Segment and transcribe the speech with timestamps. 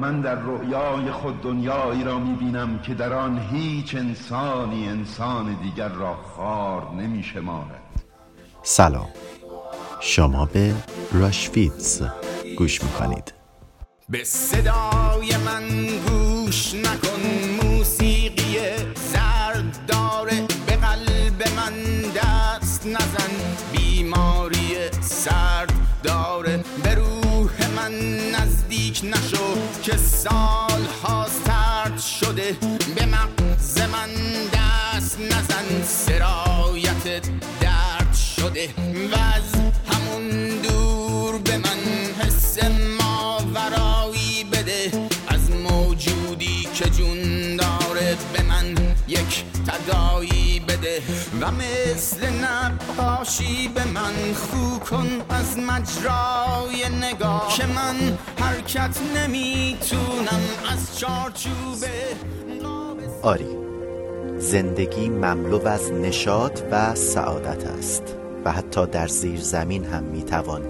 [0.00, 6.14] من در رؤیای خود دنیایی را می‌بینم که در آن هیچ انسانی انسان دیگر را
[6.14, 8.04] خار نمی شمارد
[8.62, 9.08] سلام.
[10.00, 10.74] شما به
[11.12, 12.02] راشفیتز
[12.58, 13.34] گوش می‌کنید.
[14.08, 17.59] به صدای من گوش نکن.
[30.22, 32.56] سال ها سرد شده.
[32.94, 34.10] به مغز من
[34.52, 35.82] دست نزن.
[35.84, 37.22] سرایت
[37.60, 38.68] درد شده.
[39.12, 39.59] و
[49.80, 51.02] تدایی بده
[51.40, 57.54] و مثل نقاشی به من خو کن از مجرای نگاه.
[57.56, 60.40] که من حرکت نمی‌تونم
[60.72, 61.88] از چارچوبه
[63.22, 63.56] آری
[64.38, 68.02] زندگی مملو از نشاط و سعادت است
[68.44, 70.62] و حتی در زیر زمین هم می‌توان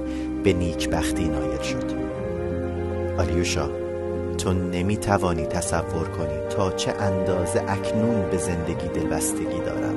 [0.42, 2.00] به نیکبختی نایل شد.
[3.18, 3.79] آریوشا
[4.40, 9.94] تو نمی‌توانی تصور کنی تا چه اندازه اکنون به زندگی دلبستگی دارم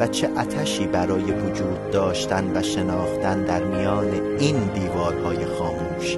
[0.00, 6.16] و چه اتشی برای وجود داشتن و شناختن در میان این دیوارهای خاموش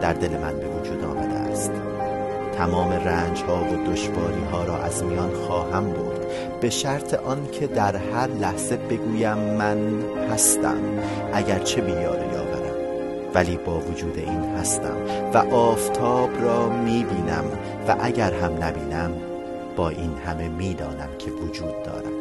[0.00, 1.72] در دل من به وجود آمده است.
[2.56, 6.26] تمام رنج ها و دشواری ها را از میان خواهم برد.
[6.60, 9.78] به شرط آنکه در هر لحظه بگویم من
[10.30, 10.82] هستم
[11.32, 12.49] اگرچه بیاره یاورم
[13.34, 14.96] ولی با وجود این هستم
[15.34, 17.44] و آفتاب را می‌بینم
[17.88, 19.12] و اگر هم نبینم
[19.76, 22.20] با این همه می‌دانم که وجود دارد.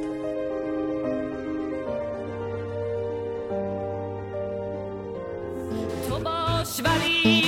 [6.09, 7.38] تو باش ولی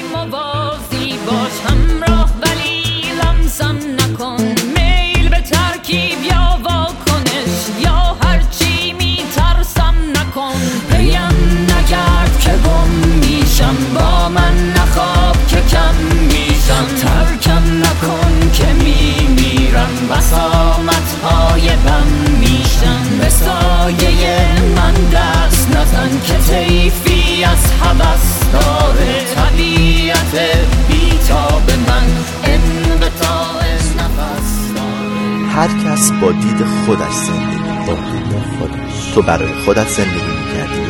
[26.51, 30.35] تیفی از حبس داره طبیعت
[30.87, 32.07] بیتاب من.
[32.43, 33.63] انقطاع
[33.97, 35.47] نفس داره.
[35.49, 39.11] هر کس با دید خودش زندگی با دید خودش.
[39.15, 40.81] تو برای خودت زندگی می‌کردی.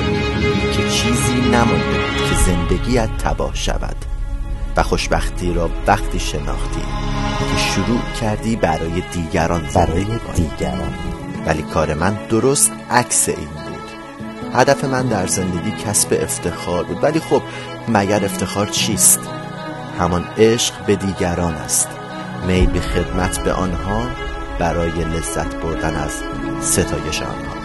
[0.74, 3.96] که چیزی نمانده بود که زندگیت تباه شود.
[4.78, 6.82] و خوشبختی را وقتی شناختی
[7.40, 10.06] که شروع کردی برای دیگران برای
[10.36, 10.94] دیگران.
[11.46, 13.71] ولی کار من درست عکس این بود.
[14.54, 17.04] هدف من در زندگی کسب افتخار بود.
[17.04, 17.42] ولی خب
[17.88, 19.20] مگر افتخار چیست؟
[20.00, 21.88] همان عشق به دیگران است.
[22.48, 24.08] میل به خدمت به آنها
[24.60, 26.14] برای لذت بردن از
[26.62, 27.62] ستایش آنها.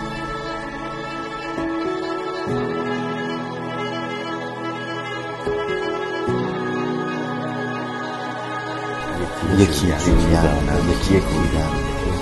[9.58, 11.72] یکی جویم یکی گویم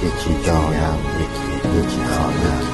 [0.03, 2.74] یکی دانم یکی یکی خانم.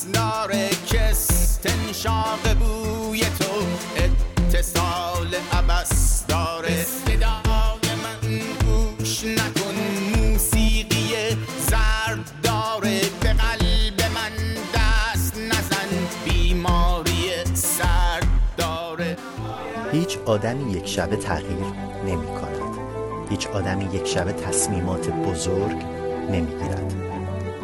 [0.00, 3.66] قفس داره که استنشاق بوی تو
[3.96, 6.84] اتصال عبس داره.
[6.84, 9.74] صدای من گوش نکن
[10.16, 11.36] موسیقی
[11.70, 13.00] زرد داره.
[13.20, 15.88] به قلب من دست نزن
[16.24, 19.16] بیماری سرد داره.
[19.92, 21.66] هیچ آدمی یک شبه تغییر
[22.06, 22.60] نمی کند
[23.30, 25.84] هیچ آدمی یک شبه تصمیمات بزرگ
[26.30, 26.94] نمی گیرد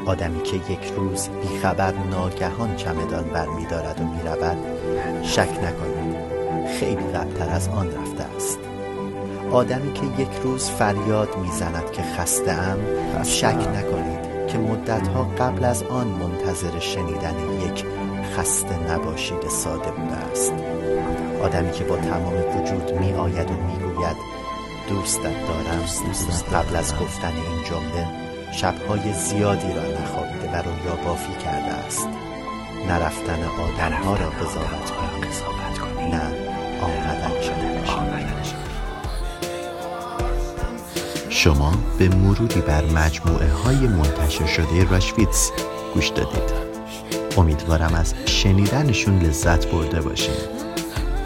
[0.06, 4.56] آدمی که یک روز بیخبر ناگهان چمدان بر می دارد و می رود
[5.22, 6.16] شک نکنید
[6.80, 8.58] خیلی قبلتر از آن رفته است.
[9.52, 12.78] آدمی که یک روز فریاد می‌زند که خسته ام
[13.22, 17.34] شک نکنید که مدتها قبل از آن منتظر شنیدن
[17.66, 17.84] یک
[18.36, 20.52] خسته نباشید ساده بوده است.
[21.42, 24.16] آدمی که با تمام وجود می آید و می گوید
[24.88, 25.84] دوستت دارم.
[26.52, 32.08] قبل از گفتن این جمله شبهای زیادی را نخوابیده و رویا بافی کرده است.
[32.88, 35.56] نرفتن آدمها را قضاوت کنید.
[36.14, 36.22] نه
[36.80, 37.32] آمدن
[41.30, 45.50] شما به مرودی بر مجموعه های منتشر شده راشویتس
[45.94, 46.52] گوش دادید.
[47.36, 50.48] امیدوارم از شنیدنشون لذت برده باشید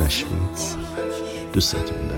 [0.00, 0.76] رشویتز
[1.52, 2.08] دوستتون